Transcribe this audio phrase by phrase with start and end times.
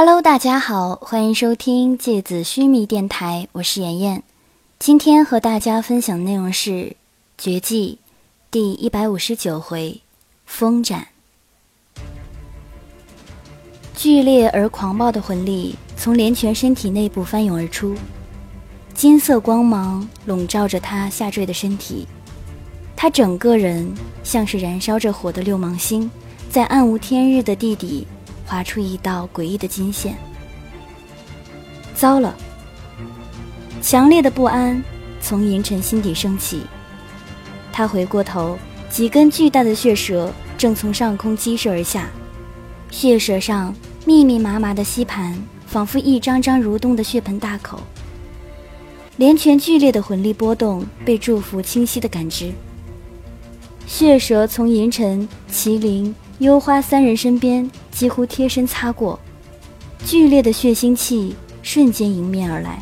[0.00, 4.22] Hello，大家好，欢迎收听芥子须弥电台，我是妍妍。
[4.78, 6.70] 今天和大家分享的内容是
[7.36, 7.98] 《绝技》
[8.48, 10.00] 第一百五十九回
[10.46, 11.08] “风斩”。
[13.96, 17.96] 剧烈而狂暴的魂力从连泉身体内部翻涌而出，
[18.94, 22.06] 金色光芒笼罩着他下坠的身体，
[22.94, 23.92] 他整个人
[24.22, 26.08] 像是燃烧着火的六芒星，
[26.48, 28.06] 在暗无天日的地底。
[28.48, 30.16] 划出一道诡异的金线。
[31.94, 32.34] 糟了！
[33.82, 34.82] 强烈的不安
[35.20, 36.62] 从银尘心底升起。
[37.70, 38.58] 他回过头，
[38.88, 42.08] 几根巨大的血蛇正从上空激射而下，
[42.90, 43.74] 血蛇上
[44.06, 45.36] 密密麻麻的吸盘，
[45.66, 47.78] 仿佛一张张蠕动的血盆大口。
[49.18, 52.50] 连拳剧烈的魂力波动被祝福清晰的感知。
[53.86, 56.14] 血蛇从银尘、麒麟。
[56.38, 59.18] 幽花三人身边几乎贴身擦过，
[60.04, 62.80] 剧烈的血腥气瞬间迎面而来。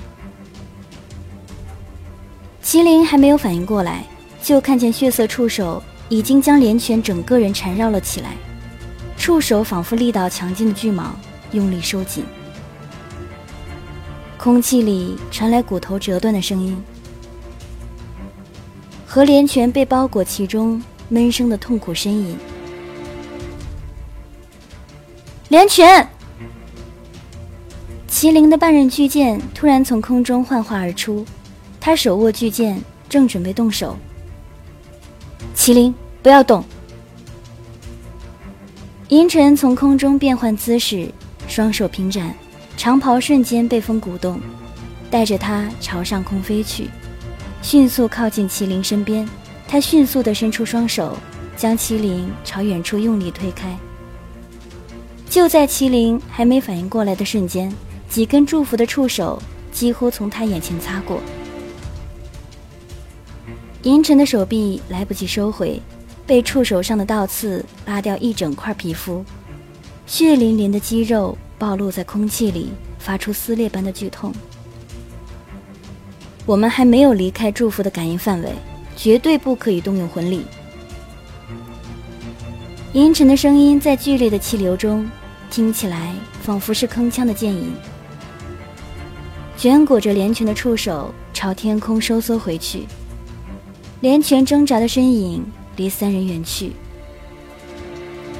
[2.62, 4.04] 麒麟还没有反应过来，
[4.42, 8.36] 就看见血色触手已经将连泉整个人缠绕了起来，
[9.16, 11.04] 触手仿佛力道强劲的巨蟒，
[11.52, 12.22] 用力收紧。
[14.36, 16.76] 空气里传来骨头折断的声音，
[19.06, 22.36] 和连泉被包裹其中闷声的痛苦呻吟。
[25.48, 26.08] 连拳，
[28.10, 31.24] 麒麟的半刃巨剑突然从空中幻化而出，
[31.80, 33.96] 他手握巨剑，正准备动手。
[35.54, 36.64] 麒麟，不要动！
[39.08, 41.08] 银尘从空中变换姿势，
[41.46, 42.34] 双手平展，
[42.76, 44.40] 长袍瞬间被风鼓动，
[45.08, 46.90] 带着他朝上空飞去，
[47.62, 49.26] 迅速靠近麒麟身边。
[49.68, 51.16] 他迅速地伸出双手，
[51.56, 53.76] 将麒麟朝远处用力推开。
[55.36, 57.70] 就在麒麟还没反应过来的瞬间，
[58.08, 59.38] 几根祝福的触手
[59.70, 61.20] 几乎从他眼前擦过。
[63.82, 65.78] 银尘的手臂来不及收回，
[66.26, 69.22] 被触手上的倒刺拉掉一整块皮肤，
[70.06, 74.32] 血淋淋的肌肉暴露在空气里，发出撕裂般的剧痛。
[76.46, 78.52] 我们还没有离开祝福的感应范围，
[78.96, 80.46] 绝对不可以动用魂力。
[82.94, 85.06] 银尘的声音在剧烈的气流中。
[85.50, 86.12] 听起来
[86.42, 87.72] 仿佛是铿锵的剑影，
[89.56, 92.84] 卷裹着连泉的触手朝天空收缩回去。
[94.00, 95.42] 连泉挣扎的身影
[95.76, 96.72] 离三人远去。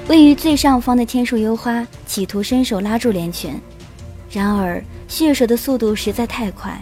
[0.09, 3.59] 位于最上方的天树幽花企图伸手拉住连泉，
[4.31, 6.79] 然而血蛇的速度实在太快，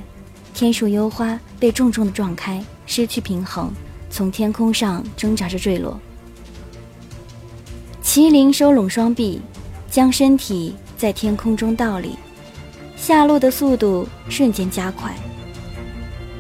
[0.53, 3.73] 天树幽花被重重的撞开，失去平衡，
[4.11, 5.99] 从天空上挣扎着坠落。
[8.03, 9.41] 麒麟收拢双臂。
[9.95, 12.17] 将身体在天空中倒立，
[12.97, 15.15] 下落的速度瞬间加快。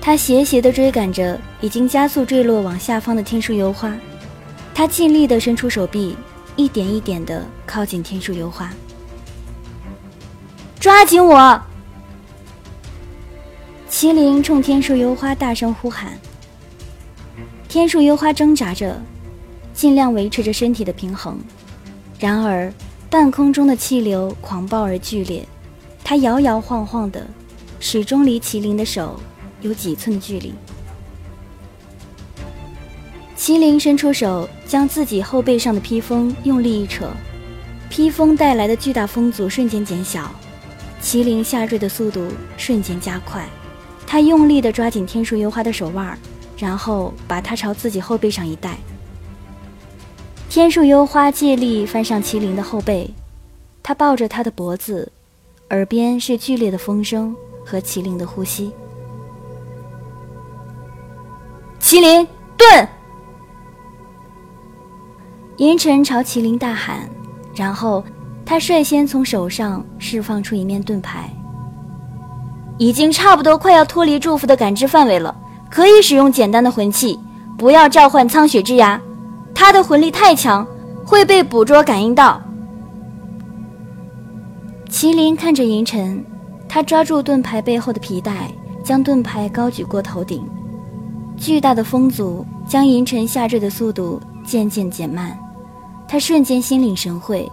[0.00, 3.96] 他斜斜地追赶着已经加速坠落往下方的天树幽花，
[4.74, 6.16] 他尽力地伸出手臂，
[6.56, 8.72] 一点一点地靠近天树幽花。
[10.80, 11.62] 抓紧我！
[13.88, 16.18] 麒麟冲天树幽花大声呼喊。
[17.68, 19.00] 天树幽花挣扎着，
[19.72, 21.38] 尽量维持着身体的平衡，
[22.18, 22.72] 然而。
[23.14, 25.46] 半空中的气流狂暴而剧烈，
[26.02, 27.24] 它摇摇晃晃的，
[27.78, 29.20] 始终离麒麟的手
[29.60, 30.52] 有几寸距离。
[33.38, 37.06] 麒麟伸出手，将自己后背上的披风用力一扯，
[37.88, 40.28] 披风带来的巨大风阻瞬间减小，
[41.00, 42.26] 麒麟下坠的速度
[42.56, 43.46] 瞬间加快。
[44.04, 46.18] 他用力地抓紧天树幽花的手腕，
[46.58, 48.76] 然后把它朝自己后背上一带。
[50.54, 53.10] 天树幽花借力翻上麒麟的后背，
[53.82, 55.10] 他抱着他的脖子，
[55.70, 57.34] 耳边是剧烈的风声
[57.66, 58.70] 和麒麟的呼吸。
[61.80, 62.24] 麒麟
[62.56, 62.88] 盾！
[65.56, 67.00] 银尘朝麒麟大喊，
[67.52, 68.04] 然后
[68.46, 71.28] 他率先从手上释放出一面盾牌。
[72.78, 75.34] 已经差不多快要脱离祝福的感知范围了，
[75.68, 77.18] 可以使用简单的魂器，
[77.58, 79.02] 不要召唤苍雪之牙。
[79.54, 80.66] 他的魂力太强，
[81.06, 82.40] 会被捕捉感应到。
[84.90, 86.22] 麒麟看着银尘，
[86.68, 88.50] 他抓住盾牌背后的皮带，
[88.82, 90.44] 将盾牌高举过头顶。
[91.36, 95.36] 巨大的风阻将银尘下坠的速度渐渐减慢，
[96.06, 97.50] 他瞬间心领神会，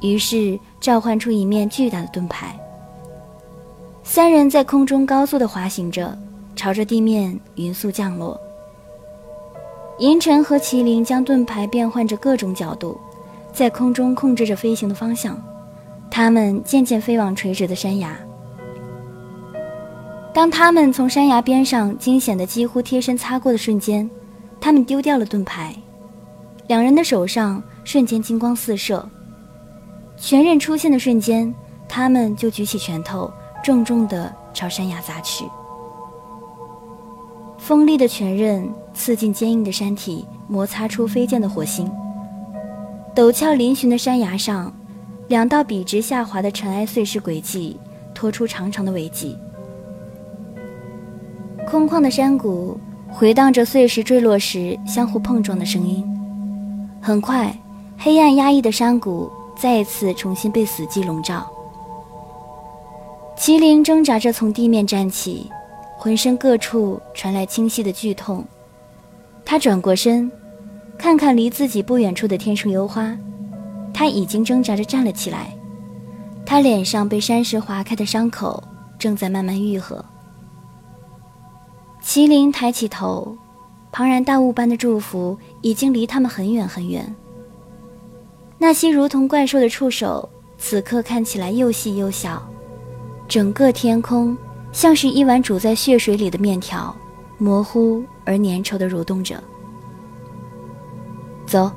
[0.00, 2.54] 于是召唤出一面巨大的盾牌。
[4.02, 6.16] 三人在空中高速的滑行着，
[6.54, 8.38] 朝着地面匀速降落。
[9.98, 13.00] 银尘和麒麟将盾牌变换着各种角度，
[13.50, 15.42] 在空中控制着飞行的方向。
[16.10, 18.16] 他们渐渐飞往垂直的山崖。
[20.34, 24.08] 当他们从山崖边上惊险的几乎贴身擦过的瞬间，
[24.60, 25.74] 他们丢掉了盾牌，
[26.68, 29.06] 两人的手上瞬间金光四射。
[30.18, 31.52] 拳刃出现的瞬间，
[31.88, 33.30] 他们就举起拳头，
[33.64, 35.46] 重重地朝山崖砸去。
[37.66, 38.64] 锋利的拳刃
[38.94, 41.90] 刺进坚硬的山体，摩擦出飞溅的火星。
[43.12, 44.72] 陡峭嶙峋的山崖上，
[45.26, 47.76] 两道笔直下滑的尘埃碎石轨迹，
[48.14, 49.36] 拖出长长的尾迹。
[51.66, 52.78] 空旷的山谷
[53.08, 56.06] 回荡着碎石坠落时相互碰撞的声音。
[57.02, 57.52] 很快，
[57.98, 59.28] 黑暗压抑的山谷
[59.58, 61.44] 再一次重新被死寂笼罩。
[63.36, 65.50] 麒麟挣扎着从地面站起，
[66.06, 68.44] 浑身各处传来清晰的剧痛。
[69.44, 70.30] 他转过身，
[70.96, 73.12] 看看离自己不远处的天树幽花，
[73.92, 75.52] 他已经挣扎着站了起来。
[76.46, 78.62] 他脸上被山石划开的伤口
[78.96, 80.04] 正在慢慢愈合。
[82.00, 83.36] 麒麟抬起头，
[83.90, 87.12] 庞然大物般的祝福已经离他们很远很远。
[88.58, 92.48] 那些如同怪兽的触手，此刻看起来又细又小。
[93.26, 94.38] 整个天空
[94.76, 96.94] 像是一碗煮在血水里的面条，
[97.38, 99.42] 模糊而粘稠的蠕动着。
[101.46, 101.72] 走。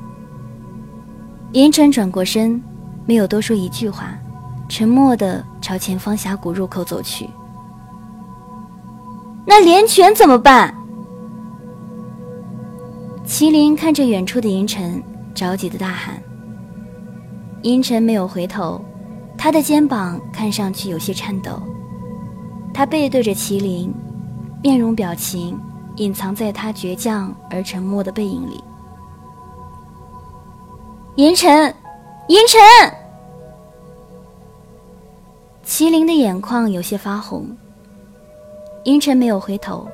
[1.54, 2.62] 银尘转过身，
[3.06, 4.20] 没有多说一句话，
[4.68, 7.26] 沉默地朝前方峡谷入口走去。
[9.46, 10.76] 那连泉怎么办？
[13.26, 15.02] 麒麟看着远处的银尘，
[15.34, 16.22] 着急的大喊。
[17.62, 18.84] 银尘没有回头，
[19.38, 21.64] 他的肩膀看上去有些颤抖。
[22.80, 23.94] 他背对着麒麟，
[24.64, 25.60] 面容表情
[25.98, 28.64] 隐藏在他倔强而沉默的背影里。
[31.16, 31.76] 银尘，
[32.30, 32.62] 银尘！
[35.66, 37.50] 麒麟的眼眶有些发红。
[38.86, 39.86] 银尘没有回头，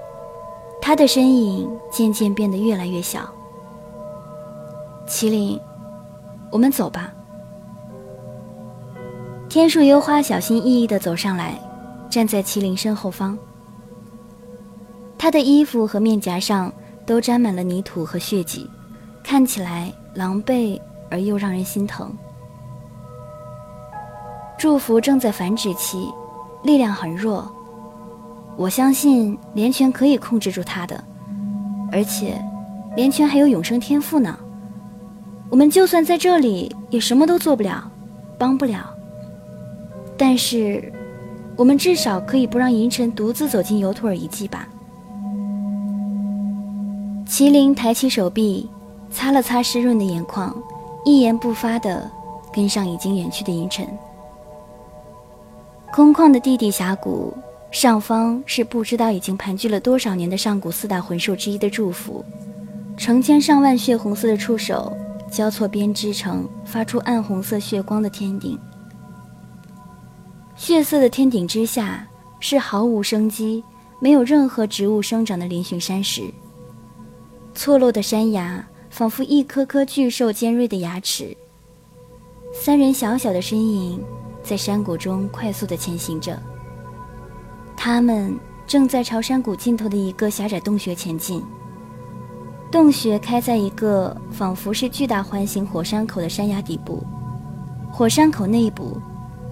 [0.79, 3.21] 他的身影渐渐变得越来越小。
[5.07, 5.59] 麒麟，
[6.51, 7.11] 我们走吧。
[9.49, 11.59] 天树幽花小心翼翼的走上来，
[12.09, 13.37] 站在麒麟身后方。
[15.17, 16.71] 他的衣服和面颊上
[17.05, 18.69] 都沾满了泥土和血迹，
[19.23, 20.79] 看起来狼狈
[21.09, 22.11] 而又让人心疼。
[24.57, 26.07] 祝福正在繁殖期，
[26.63, 27.51] 力量很弱。
[28.55, 31.03] 我相信连泉可以控制住他的，
[31.91, 32.41] 而且
[32.95, 34.37] 连泉还有永生天赋呢。
[35.49, 37.89] 我们就算在这里也什么都做不了，
[38.37, 38.89] 帮不了。
[40.17, 40.91] 但是，
[41.57, 44.67] 我们至少可以不让银尘独自走进尤图尔遗迹吧。
[47.27, 48.69] 麒麟抬起手臂，
[49.09, 50.55] 擦了擦湿润的眼眶，
[51.03, 52.09] 一言不发地
[52.53, 53.87] 跟上已经远去的银尘。
[55.91, 57.33] 空旷的地底峡谷。
[57.71, 62.23] 上方是不知道已经盘踞了多少年的上古四大魂兽之一的祝福，
[62.95, 64.95] 成千上万血红色的触手
[65.29, 68.57] 交错编织成发出暗红色血光的天顶。
[70.55, 72.07] 血色的天顶之下
[72.39, 73.63] 是毫无生机、
[73.99, 76.23] 没有任何植物生长的嶙峋山石。
[77.53, 81.35] 错落的山崖仿佛一颗颗巨兽尖锐的牙齿。
[82.53, 84.01] 三人小小的身影
[84.41, 86.41] 在山谷中快速地前行着。
[87.75, 88.33] 他们
[88.65, 91.43] 正在朝山谷尽头的一个狭窄洞穴前进。
[92.71, 97.03] 洞穴开在一个仿佛是巨大环形火山口的山崖底部，
[97.91, 98.97] 火山口内部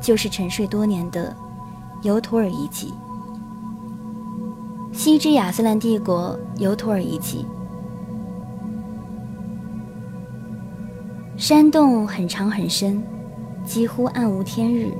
[0.04, 1.34] 就是沉睡多年的
[2.02, 2.94] 尤图尔遗迹——
[4.92, 7.46] 西之亚斯兰帝国尤图尔遗迹。
[11.38, 13.02] 山洞很长很深，
[13.66, 14.92] 几乎暗无天日。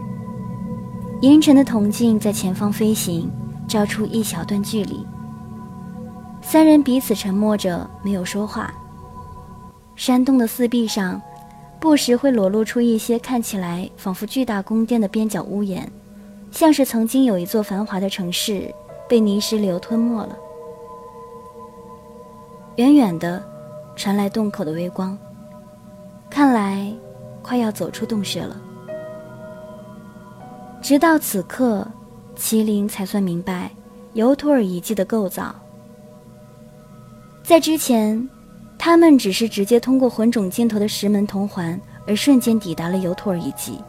[1.22, 3.30] 银尘的铜镜在前方飞行，
[3.68, 5.06] 照出一小段距离。
[6.42, 8.74] 三人彼此沉默着，没有说话。
[9.96, 11.22] 山洞的四壁上，
[11.84, 15.86] 不时会裸露出一些看起来仿佛巨大宫殿的边角屋檐，
[16.50, 18.74] 像是曾经有一座繁华的城市
[19.06, 20.34] 被泥石流吞没了。
[22.78, 23.44] 远远的，
[23.98, 25.18] 传来洞口的微光，
[26.30, 26.90] 看来
[27.42, 28.56] 快要走出洞穴了。
[30.82, 31.86] 直到此刻，
[32.38, 33.70] 麒麟才算明白
[34.14, 35.54] 尤图尔遗迹的构造。
[37.44, 38.30] 在之前，
[38.86, 43.80] 他们只是直接通过魂种尽头的石门铜环而瞬间抵达了尤图尔遗迹。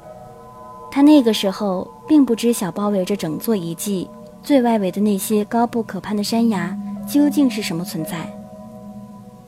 [0.89, 4.09] 他那个时候并不知晓包围着整座遗迹
[4.41, 8.19] 最外围的那些高不可攀的山崖究竟是什么存在。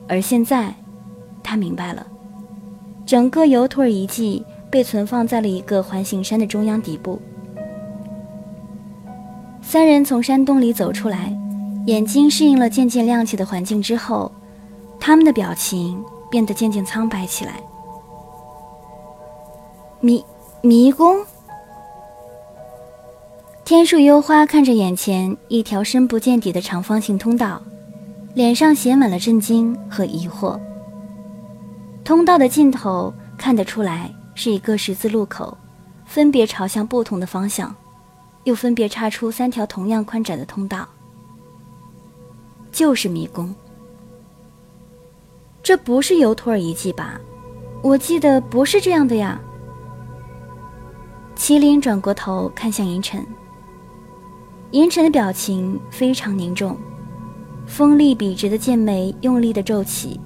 [0.05, 0.75] 而现在，
[1.41, 2.05] 他明白了，
[3.05, 7.21] 整个尤图尔遗迹被存放在了一个环形山的中央底部。
[9.61, 11.33] 三人从山洞里走出来，
[11.85, 14.29] 眼睛适应了渐渐亮起的环境之后，
[14.99, 17.61] 他们的表情变得渐渐苍白起来。
[19.99, 20.23] 迷
[20.61, 21.25] 迷宫。
[23.63, 27.61] 天树幽花看着眼前一条深不见底的长方形通道，
[28.33, 30.57] 脸上写满了震惊和疑惑。
[32.03, 35.57] 通道的尽头看得出来是一个十字路口，
[36.05, 37.75] 分别朝向不同的方向，
[38.45, 40.87] 又分别插出三条同样宽窄的通道，
[42.71, 43.53] 就是迷宫。
[45.67, 47.19] 这不是尤托尔遗迹吧？
[47.81, 49.37] 我记得不是这样的呀。
[51.35, 53.27] 麒麟转过头看向银尘，
[54.71, 56.77] 银尘的表情非常凝重，
[57.65, 60.17] 锋利笔直的剑眉用力地皱起。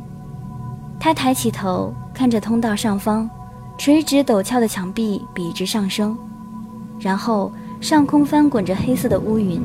[0.99, 3.27] 他抬起头，看着通道上方
[3.79, 6.15] 垂直陡峭的墙壁，笔直上升，
[6.99, 9.59] 然后上空翻滚着黑色的乌云，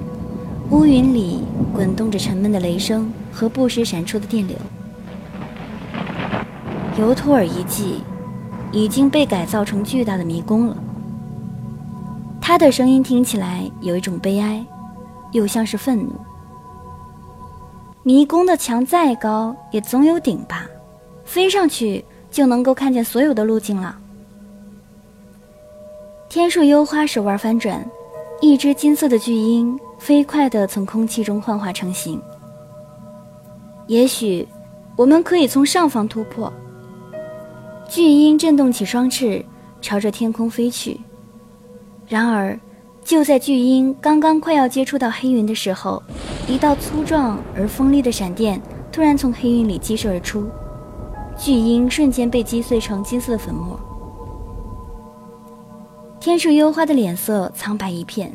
[0.70, 1.42] 乌云里
[1.74, 4.56] 滚动着沉闷的雷声和不时闪出的电流。
[6.98, 8.00] 尤托尔遗迹
[8.72, 10.76] 已经被改造成巨大的迷宫了。
[12.40, 14.64] 他的声音听起来有一种悲哀，
[15.32, 16.12] 又像是愤怒。
[18.02, 20.66] 迷宫的墙再高，也总有顶吧。
[21.24, 23.98] 飞上去就能够看见所有的路径了。
[26.28, 27.84] 天树幽花手腕翻转，
[28.40, 32.20] 一只金色的巨鹰飞快地从空气中幻化成形。
[33.86, 34.46] 也许
[34.96, 36.50] 我们可以从上方突破。
[37.88, 39.44] 巨鹰震动起双翅，
[39.80, 41.00] 朝着天空飞去。
[42.08, 42.58] 然而，
[43.04, 46.02] 就在巨鹰刚刚快要接触到黑云的时候，
[46.48, 50.48] 一道粗壮而锋利的闪电突然从黑云里激射而出。
[51.36, 53.78] 巨鹰瞬间被击碎成金色的粉末，
[56.18, 58.32] 天树幽花的脸色苍白一片。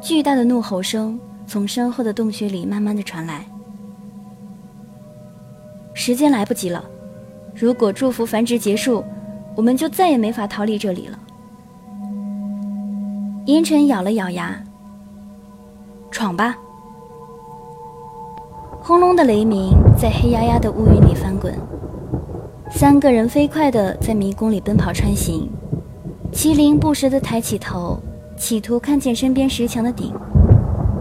[0.00, 3.46] 巨大的怒吼声从身后的洞穴里慢慢的传来。
[5.94, 6.84] 时间来不及了，
[7.54, 9.04] 如果祝福繁殖结束，
[9.54, 11.18] 我们就再也没法逃离这里了。
[13.44, 14.56] 阴沉咬了咬牙，
[16.10, 16.56] 闯吧。
[18.80, 21.54] 轰隆的雷鸣在黑压压的乌云里翻滚，
[22.70, 25.48] 三个人飞快地在迷宫里奔跑穿行。
[26.32, 27.98] 麒麟不时地抬起头，
[28.36, 30.12] 企图看见身边石墙的顶，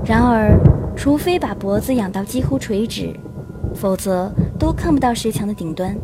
[0.03, 0.59] 然而，
[0.95, 3.15] 除非把脖子仰到几乎垂直，
[3.73, 5.95] 否则都看不到石墙的顶端。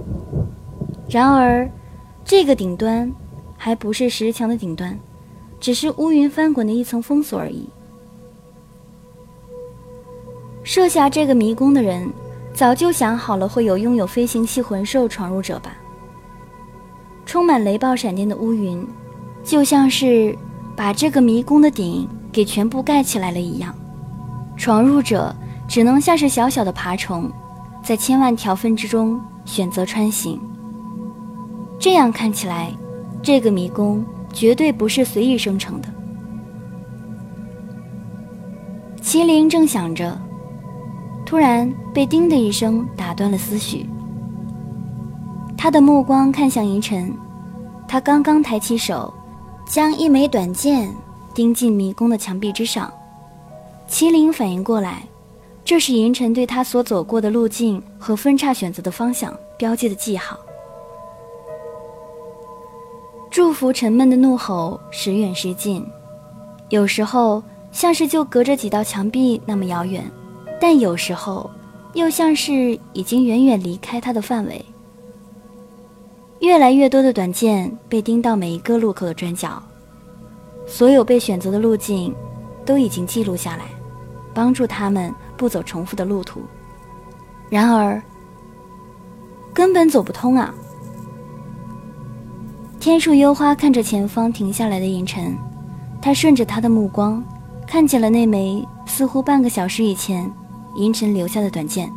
[1.10, 1.70] 然而，
[2.26, 3.12] 这个顶端
[3.58, 5.00] 还不是石墙的顶端，
[5.60, 7.70] 只是乌云翻滚的一层封锁而已。
[10.64, 12.12] 设下这个迷宫的人，
[12.54, 15.78] 早就想好了会有拥有飞行系魂兽闯入者吧。
[17.26, 18.86] 充满雷暴闪电的乌云，
[19.46, 20.38] 就像是
[20.76, 23.74] 把这个迷宫的顶给全部盖起来了一样。
[24.58, 25.34] 闯入者
[25.70, 27.32] 只能像是小小的爬虫，
[27.82, 30.38] 在千万条分之中选择穿行。
[31.80, 32.72] 这样看起来，
[33.22, 35.88] 这个迷宫绝对不是随意生成的。
[39.02, 40.18] 麒麟正想着。
[41.26, 43.86] 突然被“叮”的一声打断了思绪，
[45.58, 47.14] 他的目光看向银尘，
[47.86, 49.14] 他刚刚抬起手，
[49.68, 50.90] 将一枚短剑
[51.34, 52.90] 钉进迷宫的墙壁之上。
[53.90, 55.04] 麒麟反应过来，
[55.66, 60.40] 这是银尘对他所走过的路径和分叉选择的方向标记的记号。
[63.38, 65.86] 祝福沉闷的怒吼时远时近，
[66.70, 70.03] 有时候像是就隔着几道墙壁那么遥远。
[70.60, 71.48] 但有时候，
[71.94, 74.65] 又像是已经远远离开他的范围。
[76.39, 79.62] 越来越多的短剑被钉到每一个路口的转角，
[80.65, 82.12] 所有被选择的路径
[82.65, 83.65] 都已经记录下来，
[84.34, 86.41] 帮助他们不走重复的路途。
[87.51, 88.01] 然而，
[89.53, 90.51] 根本走不通啊！
[92.80, 95.36] 天树幽花看着前方停下来的银尘，
[96.02, 97.24] 他顺着他的目光，
[97.66, 100.32] 看见了那枚似乎半个小时以前。
[100.76, 101.92] 银尘留下的短剑，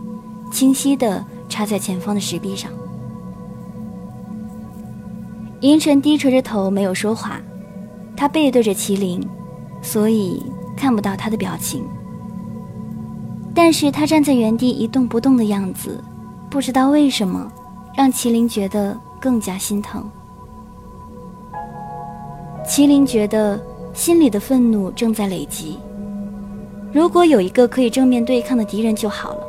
[0.51, 2.73] 清晰地插在前方的石壁上。
[5.61, 7.39] 银尘低垂着头，没有说话。
[8.17, 9.23] 他背对着麒麟，
[9.83, 10.43] 所以
[10.79, 11.85] 看不到他的表情。
[13.55, 16.03] 但是他站在原地一动不动的样子，
[16.49, 17.53] 不知道为什么，
[17.95, 20.11] 让麒麟觉得更加心疼。
[22.67, 23.61] 麒麟觉得
[23.93, 25.79] 心里的愤怒正在累积。
[26.93, 29.43] 如果有一个可以正面对抗的敌人就好了，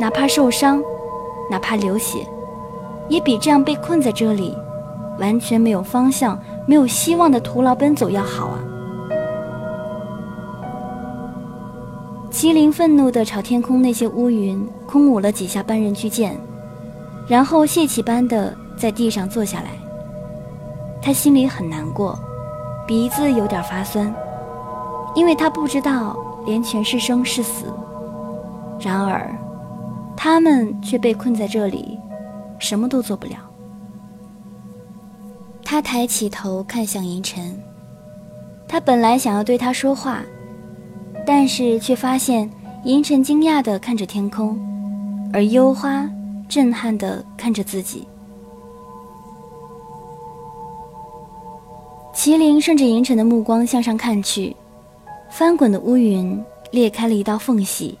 [0.00, 0.82] 哪怕受伤，
[1.50, 2.26] 哪怕流血，
[3.08, 4.56] 也比这样被困在这里
[5.18, 8.58] 完全没有方向、没有希望的徒劳奔走要好啊！
[12.30, 16.36] 麒麟愤怒地朝天空那些乌云空舞了几下半人巨剑，
[17.26, 19.85] 然后泄气般的在地上坐下来。
[21.00, 22.18] 他心里很难过，
[22.86, 24.12] 鼻子有点发酸，
[25.14, 27.72] 因为他不知道连泉是生是死。
[28.80, 29.30] 然而，
[30.16, 31.98] 他们却被困在这里，
[32.58, 33.36] 什么都做不了。
[35.64, 37.58] 他抬起头看向银尘，
[38.68, 40.20] 他本来想要对他说话，
[41.24, 42.50] 但是却发现
[42.84, 44.58] 银尘惊讶地看着天空，
[45.32, 46.08] 而幽花
[46.48, 48.06] 震撼地看着自己。
[52.26, 54.56] 麒麟顺着银尘的目光向上看去，
[55.30, 57.96] 翻滚的乌云裂开了一道缝隙，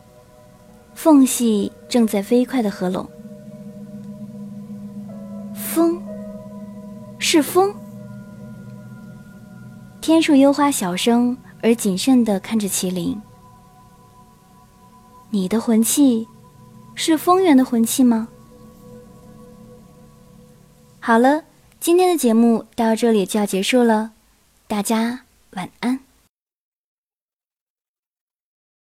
[0.94, 3.08] 缝隙正在飞快地合拢。
[5.54, 6.02] 风。
[7.20, 7.72] 是风。
[10.00, 13.16] 天树幽花小声而谨慎地看着麒麟
[15.30, 16.26] ：“你的魂器，
[16.96, 18.26] 是风源的魂器吗？”
[20.98, 21.44] 好了，
[21.78, 24.14] 今天的节目到这里就要结束了，
[24.68, 25.20] 大家
[25.52, 26.05] 晚安。